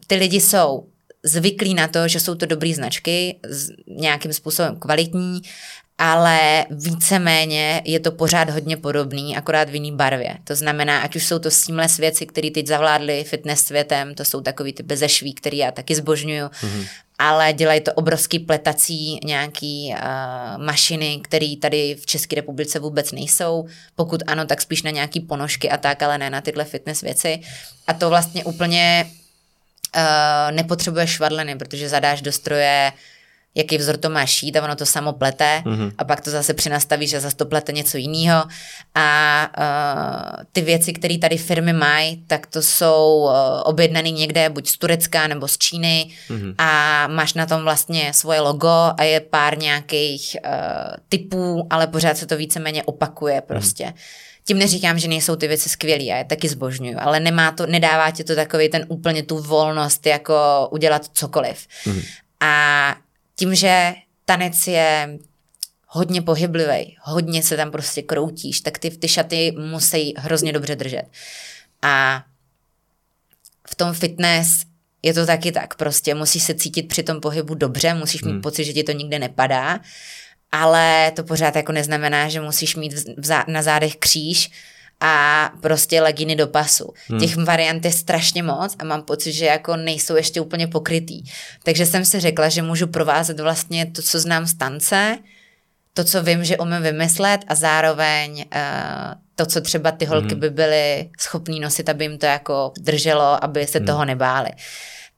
[0.07, 0.87] ty lidi jsou
[1.23, 3.39] zvyklí na to, že jsou to dobré značky,
[3.87, 5.41] nějakým způsobem kvalitní,
[6.01, 10.37] ale víceméně je to pořád hodně podobný, akorát v jiný barvě.
[10.43, 14.41] To znamená, ať už jsou to seamless věci, které teď zavládly fitness světem, to jsou
[14.41, 16.87] takový ty bezešví, který já taky zbožňuju, mm-hmm.
[17.19, 23.67] ale dělají to obrovský pletací nějaký uh, mašiny, které tady v České republice vůbec nejsou.
[23.95, 27.39] Pokud ano, tak spíš na nějaký ponožky a tak, ale ne na tyhle fitness věci.
[27.87, 29.05] A to vlastně úplně
[29.95, 32.91] uh, nepotřebuješ švadleny, protože zadáš do stroje,
[33.59, 35.91] jaký vzor to má šít a ono to samo plete mm-hmm.
[35.97, 38.43] a pak to zase přinastavíš a zase to plete něco jiného.
[38.95, 43.31] A uh, ty věci, které tady firmy mají, tak to jsou uh,
[43.63, 46.55] objednané někde buď z Turecka nebo z Číny mm-hmm.
[46.57, 50.51] a máš na tom vlastně svoje logo a je pár nějakých uh,
[51.09, 53.85] typů, ale pořád se to víceméně opakuje prostě.
[53.85, 54.29] Mm-hmm.
[54.49, 58.11] Tím neříkám, že nejsou ty věci skvělé, já je taky zbožňuju, ale nemá to, nedává
[58.11, 61.67] ti to takový ten úplně tu volnost, jako udělat cokoliv.
[61.85, 62.01] Mm.
[62.39, 62.95] A
[63.39, 63.93] tím, že
[64.25, 65.19] tanec je
[65.87, 71.03] hodně pohyblivý, hodně se tam prostě kroutíš, tak ty, ty šaty musí hrozně dobře držet.
[71.81, 72.23] A
[73.69, 74.49] v tom fitness
[75.03, 78.41] je to taky tak, prostě musíš se cítit při tom pohybu dobře, musíš mít mm.
[78.41, 79.79] pocit, že ti to nikde nepadá
[80.51, 82.93] ale to pořád jako neznamená, že musíš mít
[83.47, 84.51] na zádech kříž
[85.01, 86.93] a prostě leginy do pasu.
[87.07, 87.19] Hmm.
[87.19, 91.23] Těch variant je strašně moc a mám pocit, že jako nejsou ještě úplně pokrytý.
[91.63, 95.17] Takže jsem si řekla, že můžu provázet vlastně to, co znám z tance,
[95.93, 100.39] to, co vím, že umím vymyslet a zároveň uh, to, co třeba ty holky hmm.
[100.39, 103.87] by byly schopný nosit, aby jim to jako drželo, aby se hmm.
[103.87, 104.49] toho nebáli.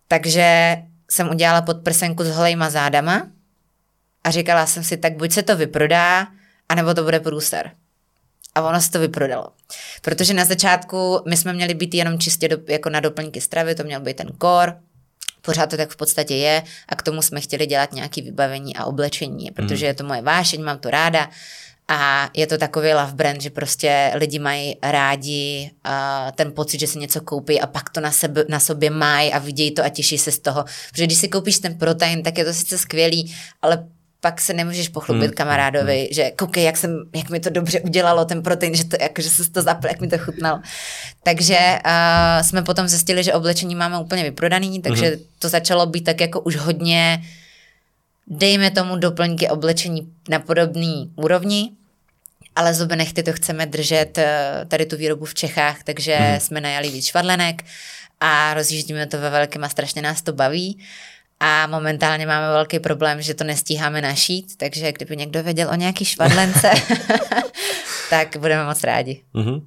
[0.07, 0.77] Takže
[1.11, 3.27] jsem udělala podprsenku s holejma zádama
[4.23, 6.27] a říkala jsem si, tak buď se to vyprodá,
[6.69, 7.71] anebo to bude průser.
[8.55, 9.47] A ono se to vyprodalo.
[10.01, 13.83] Protože na začátku my jsme měli být jenom čistě do, jako na doplňky stravy, to
[13.83, 14.77] měl být ten kor,
[15.41, 18.85] pořád to tak v podstatě je a k tomu jsme chtěli dělat nějaké vybavení a
[18.85, 21.29] oblečení, protože je to moje vášeň, mám to ráda
[21.87, 25.91] a je to takový love brand, že prostě lidi mají rádi uh,
[26.31, 29.39] ten pocit, že si něco koupí a pak to na, sebe, na sobě mají a
[29.39, 30.65] vidějí to a těší se z toho.
[30.91, 33.87] Protože když si koupíš ten protein, tak je to sice skvělý, ale
[34.21, 35.35] pak se nemůžeš pochlubit hmm.
[35.35, 36.07] kamarádovi, hmm.
[36.11, 39.29] že koukej, jak, jsem, jak mi to dobře udělalo, ten protein, že, to, jako, že
[39.29, 40.61] se to zapl, jak mi to chutnalo.
[41.23, 45.19] Takže uh, jsme potom zjistili, že oblečení máme úplně vyprodaný, takže hmm.
[45.39, 47.23] to začalo být tak jako už hodně,
[48.27, 51.71] dejme tomu doplňky oblečení na podobný úrovni,
[52.55, 54.23] ale zuby nechty to chceme držet uh,
[54.67, 56.39] tady tu výrobu v Čechách, takže hmm.
[56.39, 57.63] jsme najali víc švadlenek
[58.19, 60.79] a rozjíždíme to ve velkém a strašně nás to baví.
[61.43, 66.05] A momentálně máme velký problém, že to nestíháme našít, takže kdyby někdo věděl o nějaký
[66.05, 66.71] švadlence,
[68.09, 69.21] tak budeme moc rádi.
[69.35, 69.61] Mm-hmm.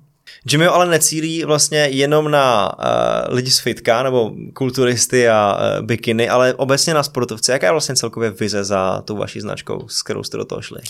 [0.51, 6.29] Jimmy ale necílí vlastně jenom na uh, lidi z fitka nebo kulturisty a uh, bikiny,
[6.29, 7.53] ale obecně na sportovce.
[7.53, 10.81] Jaká je vlastně celkově vize za tou vaší značkou, s kterou jste do toho šli?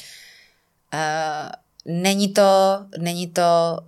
[0.95, 1.51] Uh,
[1.85, 3.79] není to, není to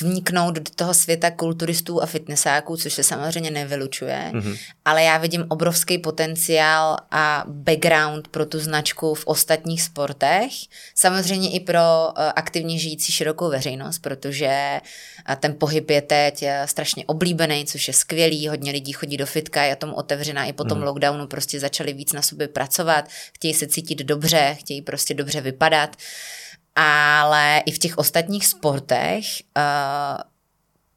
[0.00, 4.58] vniknout do toho světa kulturistů a fitnessáků, což se samozřejmě nevylučuje, mm-hmm.
[4.84, 10.52] ale já vidím obrovský potenciál a background pro tu značku v ostatních sportech,
[10.94, 14.80] samozřejmě i pro uh, aktivně žijící širokou veřejnost, protože
[15.28, 19.26] uh, ten pohyb je teď uh, strašně oblíbený, což je skvělý, hodně lidí chodí do
[19.26, 20.84] fitka, je tomu otevřená i po tom mm-hmm.
[20.84, 25.90] lockdownu, prostě začali víc na sobě pracovat, chtějí se cítit dobře, chtějí prostě dobře vypadat.
[25.96, 26.43] Uh,
[26.76, 29.24] ale i v těch ostatních sportech
[29.56, 30.22] uh,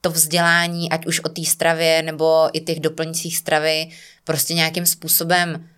[0.01, 3.89] to vzdělání, ať už o té stravě nebo i těch doplňcích stravy,
[4.23, 5.69] prostě nějakým způsobem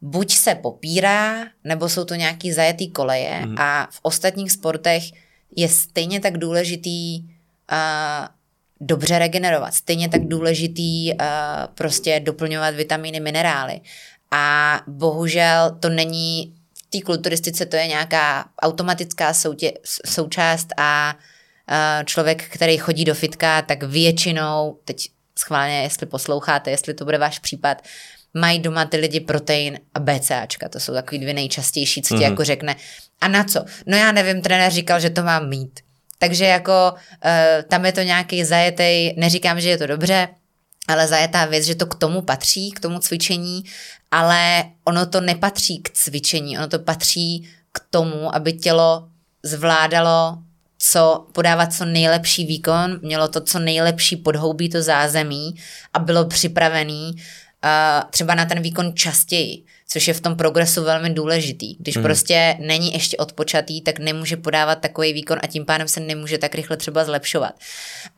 [0.00, 3.58] buď se popírá, nebo jsou to nějaký zajetý koleje mm.
[3.58, 5.02] a v ostatních sportech
[5.56, 7.28] je stejně tak důležitý uh,
[8.80, 11.26] dobře regenerovat, stejně tak důležitý uh,
[11.74, 13.80] prostě doplňovat vitamíny, minerály.
[14.30, 16.54] A bohužel to není
[16.90, 19.72] té kulturistice to je nějaká automatická soutě,
[20.06, 21.14] součást a
[22.04, 27.38] člověk, který chodí do fitka, tak většinou, teď schválně, jestli posloucháte, jestli to bude váš
[27.38, 27.82] případ,
[28.34, 32.30] mají doma ty lidi protein a BCAčka, to jsou takový dvě nejčastější, co ti mm-hmm.
[32.30, 32.76] jako řekne.
[33.20, 33.64] A na co?
[33.86, 35.80] No já nevím, trenér říkal, že to mám mít.
[36.18, 40.28] Takže jako uh, tam je to nějaký zajetý, neříkám, že je to dobře,
[40.88, 43.62] ale zajetá věc, že to k tomu patří, k tomu cvičení,
[44.10, 49.08] ale ono to nepatří k cvičení, ono to patří k tomu, aby tělo
[49.42, 50.38] zvládalo
[50.78, 55.54] co podávat co nejlepší výkon, mělo to co nejlepší podhoubí to zázemí
[55.92, 61.10] a bylo připravený uh, třeba na ten výkon častěji což je v tom progresu velmi
[61.10, 61.76] důležitý.
[61.78, 62.02] Když mm.
[62.02, 66.54] prostě není ještě odpočatý, tak nemůže podávat takový výkon a tím pádem se nemůže tak
[66.54, 67.54] rychle třeba zlepšovat.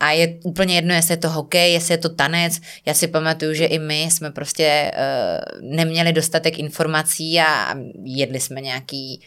[0.01, 2.61] A je úplně jedno, jestli je to hokej, jestli je to tanec.
[2.87, 8.61] Já si pamatuju, že i my jsme prostě uh, neměli dostatek informací a jedli jsme
[8.61, 9.21] nějaký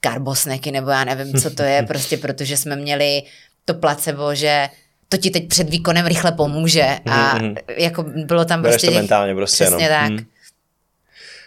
[0.00, 3.22] karbosneky nebo já nevím, co to je, prostě protože jsme měli
[3.64, 4.68] to placebo, že
[5.08, 7.56] to ti teď před výkonem rychle pomůže a mm, mm.
[7.76, 8.86] jako bylo tam prostě...
[8.86, 10.00] to mentálně prostě Přesně jenom.
[10.00, 10.10] tak.
[10.10, 10.26] Mm.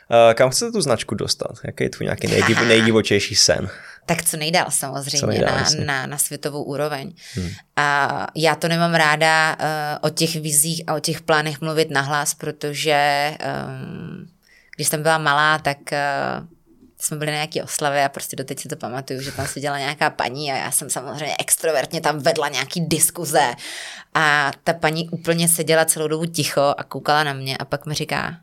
[0.10, 1.52] Uh, kam chcete tu značku dostat?
[1.64, 3.70] Jaký je tvůj nějaký nejdiv, nejdivočejší sen?
[4.06, 7.14] Tak co nejdál samozřejmě co nejdál, na, na, na světovou úroveň.
[7.34, 7.50] Hmm.
[7.76, 9.66] A já to nemám ráda uh,
[10.02, 13.32] o těch vizích a o těch plánech mluvit nahlas, protože
[13.68, 14.28] um,
[14.76, 16.48] když jsem byla malá, tak uh,
[17.00, 20.10] jsme byli na nějaké oslavě a prostě doteď si to pamatuju, že tam seděla nějaká
[20.10, 23.54] paní a já jsem samozřejmě extrovertně tam vedla nějaký diskuze
[24.14, 27.94] a ta paní úplně seděla celou dobu ticho a koukala na mě a pak mi
[27.94, 28.36] říká,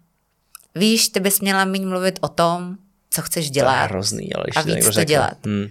[0.75, 2.77] víš, ty bys měla méně mluvit o tom,
[3.11, 3.75] co chceš dělat.
[3.75, 5.47] To je hrozný, ale a víc to dělat.
[5.47, 5.69] Hmm.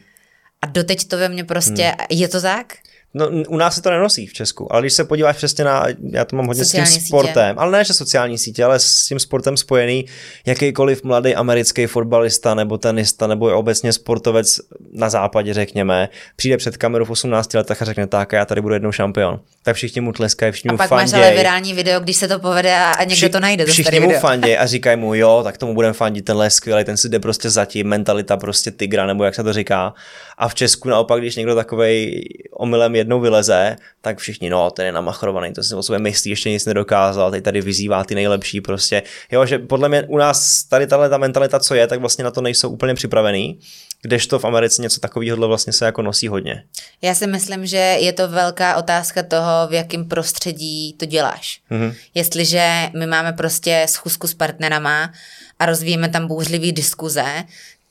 [0.61, 2.07] A doteď to ve mně prostě, hmm.
[2.09, 2.73] je to tak?
[3.13, 6.25] No, u nás se to nenosí v Česku, ale když se podíváš přesně na, já
[6.25, 7.59] to mám hodně sociální s tím sportem, sítě.
[7.59, 10.05] ale ne, že sociální sítě, ale s tím sportem spojený,
[10.45, 14.59] jakýkoliv mladý americký fotbalista nebo tenista nebo obecně sportovec
[14.91, 18.73] na západě, řekněme, přijde před kameru v 18 letech a řekne tak, já tady budu
[18.73, 19.39] jednou šampion.
[19.63, 21.19] Tak všichni mu tleskají, všichni a mu pak fanděj.
[21.19, 23.65] máš ale virální video, když se to povede a někdo Vši, to najde.
[23.65, 26.83] To všichni mu fanděj a říkají mu, jo, tak tomu budeme fandit, tenhle je skvělý,
[26.83, 29.93] ten si jde prostě zatím, mentalita prostě tygra, nebo jak se to říká.
[30.37, 34.91] A v Česku naopak, když někdo takovej omylem jednou vyleze, tak všichni, no, ten je
[34.91, 39.03] namachrovaný, to si o sobě myslí, ještě nic nedokázal, teď tady vyzývá ty nejlepší prostě.
[39.31, 42.31] Jo, že podle mě u nás tady tahle ta mentalita, co je, tak vlastně na
[42.31, 43.59] to nejsou úplně připravený,
[44.01, 46.63] kdežto v Americe něco takového vlastně se jako nosí hodně.
[47.01, 51.61] Já si myslím, že je to velká otázka toho, v jakém prostředí to děláš.
[51.71, 51.93] Mm-hmm.
[52.15, 55.13] Jestliže my máme prostě schůzku s partnerama
[55.59, 57.25] a rozvíjíme tam bouřlivý diskuze,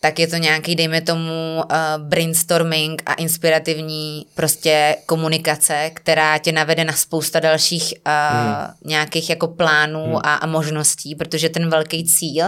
[0.01, 6.85] tak je to nějaký, dejme tomu, uh, brainstorming a inspirativní prostě komunikace, která tě navede
[6.85, 8.75] na spousta dalších uh, hmm.
[8.85, 10.17] nějakých jako plánů hmm.
[10.17, 12.45] a, a možností, protože ten velký cíl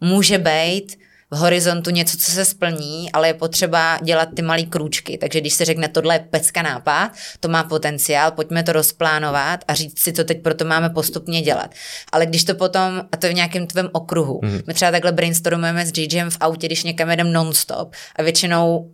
[0.00, 5.18] může být v horizontu něco, co se splní, ale je potřeba dělat ty malé krůčky.
[5.18, 9.74] Takže když se řekne, tohle je pecka nápad, to má potenciál, pojďme to rozplánovat a
[9.74, 11.70] říct si, co teď proto máme postupně dělat.
[12.12, 14.62] Ale když to potom, a to je v nějakém tvém okruhu, mm-hmm.
[14.66, 18.90] my třeba takhle brainstormujeme s JJem v autě, když někam jedem non-stop a většinou uh,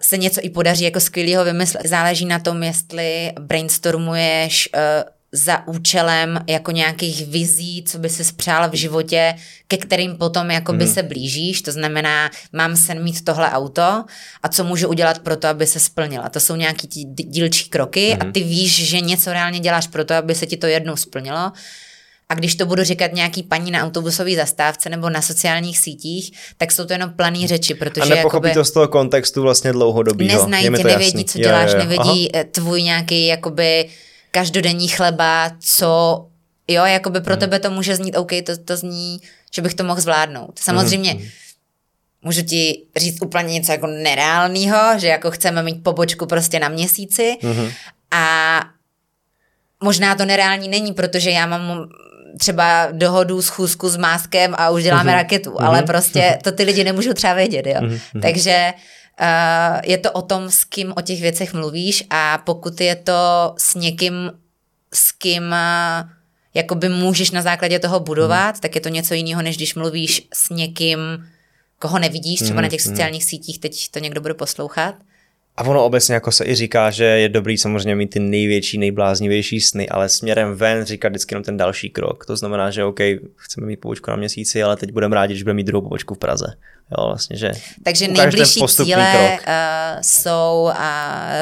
[0.00, 1.86] se něco i podaří jako skvělého vymyslet.
[1.86, 4.80] Záleží na tom, jestli brainstormuješ uh,
[5.34, 9.34] za účelem jako nějakých vizí, co by si spřál v životě,
[9.68, 10.94] ke kterým potom jakoby mm.
[10.94, 14.04] se blížíš, to znamená, mám sen mít tohle auto
[14.42, 16.28] a co můžu udělat pro to, aby se splnila.
[16.28, 18.18] To jsou nějaký tí dílčí kroky mm.
[18.20, 18.32] a mhm.
[18.32, 21.52] ty víš, že něco reálně děláš pro to, aby se ti to jednou splnilo.
[22.28, 26.72] A když to budu říkat nějaký paní na autobusové zastávce nebo na sociálních sítích, tak
[26.72, 28.12] jsou to jenom planý řeči, protože...
[28.12, 30.40] A nepochopí jakoby, to z toho kontextu vlastně dlouhodobého.
[30.40, 31.24] Neznají tě, nevědí, jasný.
[31.24, 31.88] co děláš, jo, jo, jo.
[31.88, 32.42] nevědí Aha.
[32.42, 33.88] Eh, tvůj nějaký jakoby
[34.32, 36.26] každodenní chleba, co,
[36.68, 37.40] jo, jakoby pro mm.
[37.40, 39.20] tebe to může znít, OK, to, to zní,
[39.54, 40.58] že bych to mohl zvládnout.
[40.58, 41.20] Samozřejmě, mm.
[42.22, 47.36] můžu ti říct úplně něco jako nereálného, že jako chceme mít pobočku prostě na měsíci
[47.42, 47.68] mm.
[48.10, 48.60] a
[49.82, 51.88] možná to nereální není, protože já mám
[52.38, 55.16] třeba dohodu, schůzku s máskem a už děláme mm-hmm.
[55.16, 55.66] raketu, mm-hmm.
[55.66, 57.80] ale prostě to ty lidi nemůžou třeba vědět, jo.
[57.80, 58.20] Mm-hmm.
[58.22, 58.80] Takže Uh,
[59.84, 63.74] je to o tom, s kým o těch věcech mluvíš a pokud je to s
[63.74, 64.32] někým,
[64.94, 66.10] s kým uh,
[66.54, 68.60] jakoby můžeš na základě toho budovat, hmm.
[68.60, 70.98] tak je to něco jiného, než když mluvíš s někým,
[71.78, 72.62] koho nevidíš, třeba hmm.
[72.62, 74.94] na těch sociálních sítích, teď to někdo bude poslouchat.
[75.56, 79.60] A ono obecně jako se i říká, že je dobrý samozřejmě mít ty největší, nejbláznivější
[79.60, 82.26] sny, ale směrem ven říkat vždycky jenom ten další krok.
[82.26, 83.00] To znamená, že OK,
[83.36, 86.18] chceme mít pobočku na měsíci, ale teď budeme rádi, když budeme mít druhou pobočku v
[86.18, 86.46] Praze.
[86.98, 87.50] Jo, vlastně, že
[87.82, 89.48] Takže nejbližší cíle krok.
[89.48, 90.74] Uh, jsou uh,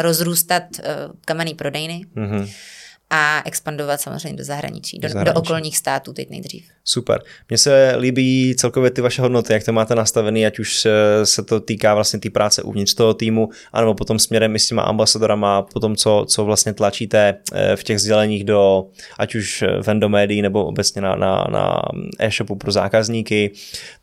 [0.00, 2.06] rozrůstat uh, kamenný prodejny.
[2.16, 2.48] Mm-hmm
[3.10, 5.34] a expandovat samozřejmě do zahraničí, do, do, zahraničí.
[5.34, 6.64] do okolních států teď nejdřív.
[6.84, 7.22] Super.
[7.48, 10.86] Mně se líbí celkově ty vaše hodnoty, jak to máte nastavený, ať už
[11.24, 14.68] se to týká vlastně té tý práce uvnitř toho týmu, anebo potom směrem i s
[14.68, 18.86] těma ambasadorama, potom co, co vlastně tlačíte eh, v těch sděleních do,
[19.18, 21.82] ať už vendomédií nebo obecně na, na, na
[22.18, 23.50] e-shopu pro zákazníky,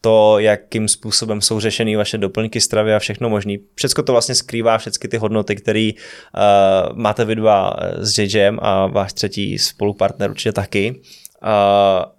[0.02, 3.54] to, jakým způsobem jsou řešeny vaše doplňky stravy a všechno možné.
[3.76, 8.88] Všechno to vlastně skrývá všechny ty hodnoty, které uh, máte vy dva s JJem a
[8.98, 11.02] váš třetí spolupartner určitě taky.
[11.44, 11.50] Uh,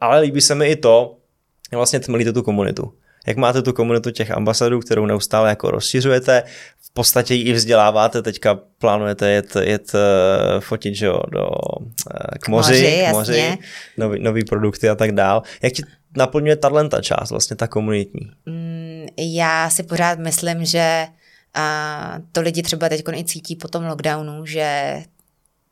[0.01, 1.17] ale líbí se mi i to,
[1.73, 2.93] vlastně tmlíte tu komunitu.
[3.27, 6.43] Jak máte tu komunitu těch ambasadů, kterou neustále jako rozšiřujete,
[6.81, 11.89] v podstatě ji i vzděláváte, teďka plánujete jet, jet uh, fotit že jo, do, uh,
[12.41, 13.59] k moři, moři, k moři
[13.97, 15.43] nový, nový produkty a tak dál.
[15.63, 15.83] Jak ti
[16.17, 18.31] naplňuje tahle ta část, vlastně ta komunitní?
[18.47, 21.07] Mm, já si pořád myslím, že
[21.55, 24.99] a to lidi třeba teď i cítí po tom lockdownu, že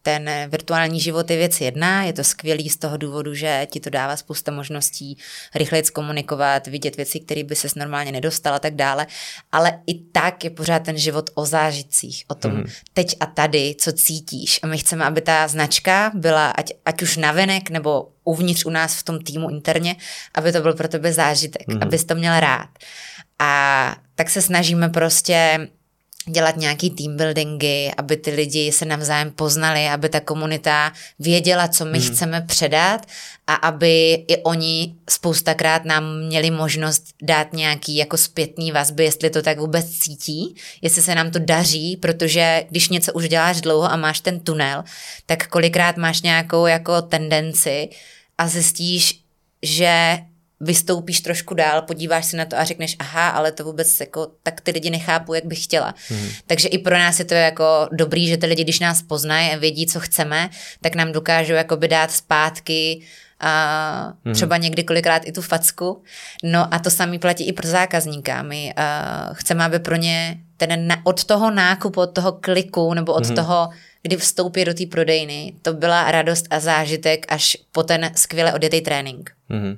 [0.07, 3.91] ten virtuální život je věc jedna, je to skvělý z toho důvodu, že ti to
[3.91, 5.19] dává spousta možností
[5.55, 9.07] rychleji komunikovat, vidět věci, které by ses normálně nedostal a tak dále,
[9.53, 12.65] ale i tak je pořád ten život o zážitcích, o tom mm.
[12.95, 17.17] teď a tady, co cítíš a my chceme, aby ta značka byla ať, ať už
[17.17, 19.97] navenek nebo uvnitř u nás v tom týmu interně,
[20.35, 21.83] aby to byl pro tebe zážitek, mm.
[21.83, 22.69] abys to měl rád.
[23.39, 25.69] A tak se snažíme prostě
[26.31, 31.85] dělat nějaký team buildingy, aby ty lidi se navzájem poznali, aby ta komunita věděla, co
[31.85, 32.09] my hmm.
[32.09, 33.07] chceme předat
[33.47, 39.43] a aby i oni spoustakrát nám měli možnost dát nějaký jako zpětný vazby, jestli to
[39.43, 43.97] tak vůbec cítí, jestli se nám to daří, protože když něco už děláš dlouho a
[43.97, 44.85] máš ten tunel,
[45.27, 47.89] tak kolikrát máš nějakou jako tendenci
[48.39, 49.21] a zjistíš,
[49.63, 50.19] že
[50.61, 54.61] vystoupíš trošku dál, podíváš se na to a řekneš, aha, ale to vůbec jako, tak
[54.61, 55.95] ty lidi nechápu, jak bych chtěla.
[56.09, 56.29] Hmm.
[56.47, 59.57] Takže i pro nás je to jako dobrý, že ty lidi, když nás poznají a
[59.57, 60.51] vědí, co chceme,
[60.81, 63.03] tak nám dokážou jakoby dát zpátky
[63.41, 64.35] a hmm.
[64.35, 66.03] třeba někdy kolikrát i tu facku.
[66.45, 68.43] No a to samý platí i pro zákazníka.
[68.43, 73.13] My uh, chceme, aby pro ně ten na, od toho nákupu, od toho kliku nebo
[73.13, 73.37] od hmm.
[73.37, 73.69] toho,
[74.03, 78.81] kdy vstoupí do té prodejny, to byla radost a zážitek až po ten skvěle odjetý
[78.81, 79.31] trénink.
[79.49, 79.77] Hmm.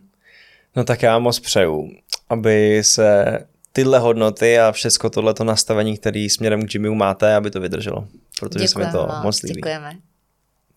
[0.77, 1.91] No tak já moc přeju,
[2.29, 3.39] aby se
[3.73, 8.09] tyhle hodnoty a všechno tohleto nastavení, který směrem k Jimmyu máte, aby to vydrželo.
[8.41, 9.55] Protože děkujeme se mi to moc, moc líbí.
[9.55, 9.99] Děkujeme.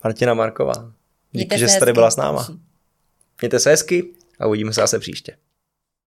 [0.03, 0.93] Martina Marková.
[1.31, 2.47] Díky, že jste tady byla s náma.
[3.41, 5.37] Mějte se hezky a uvidíme se zase příště.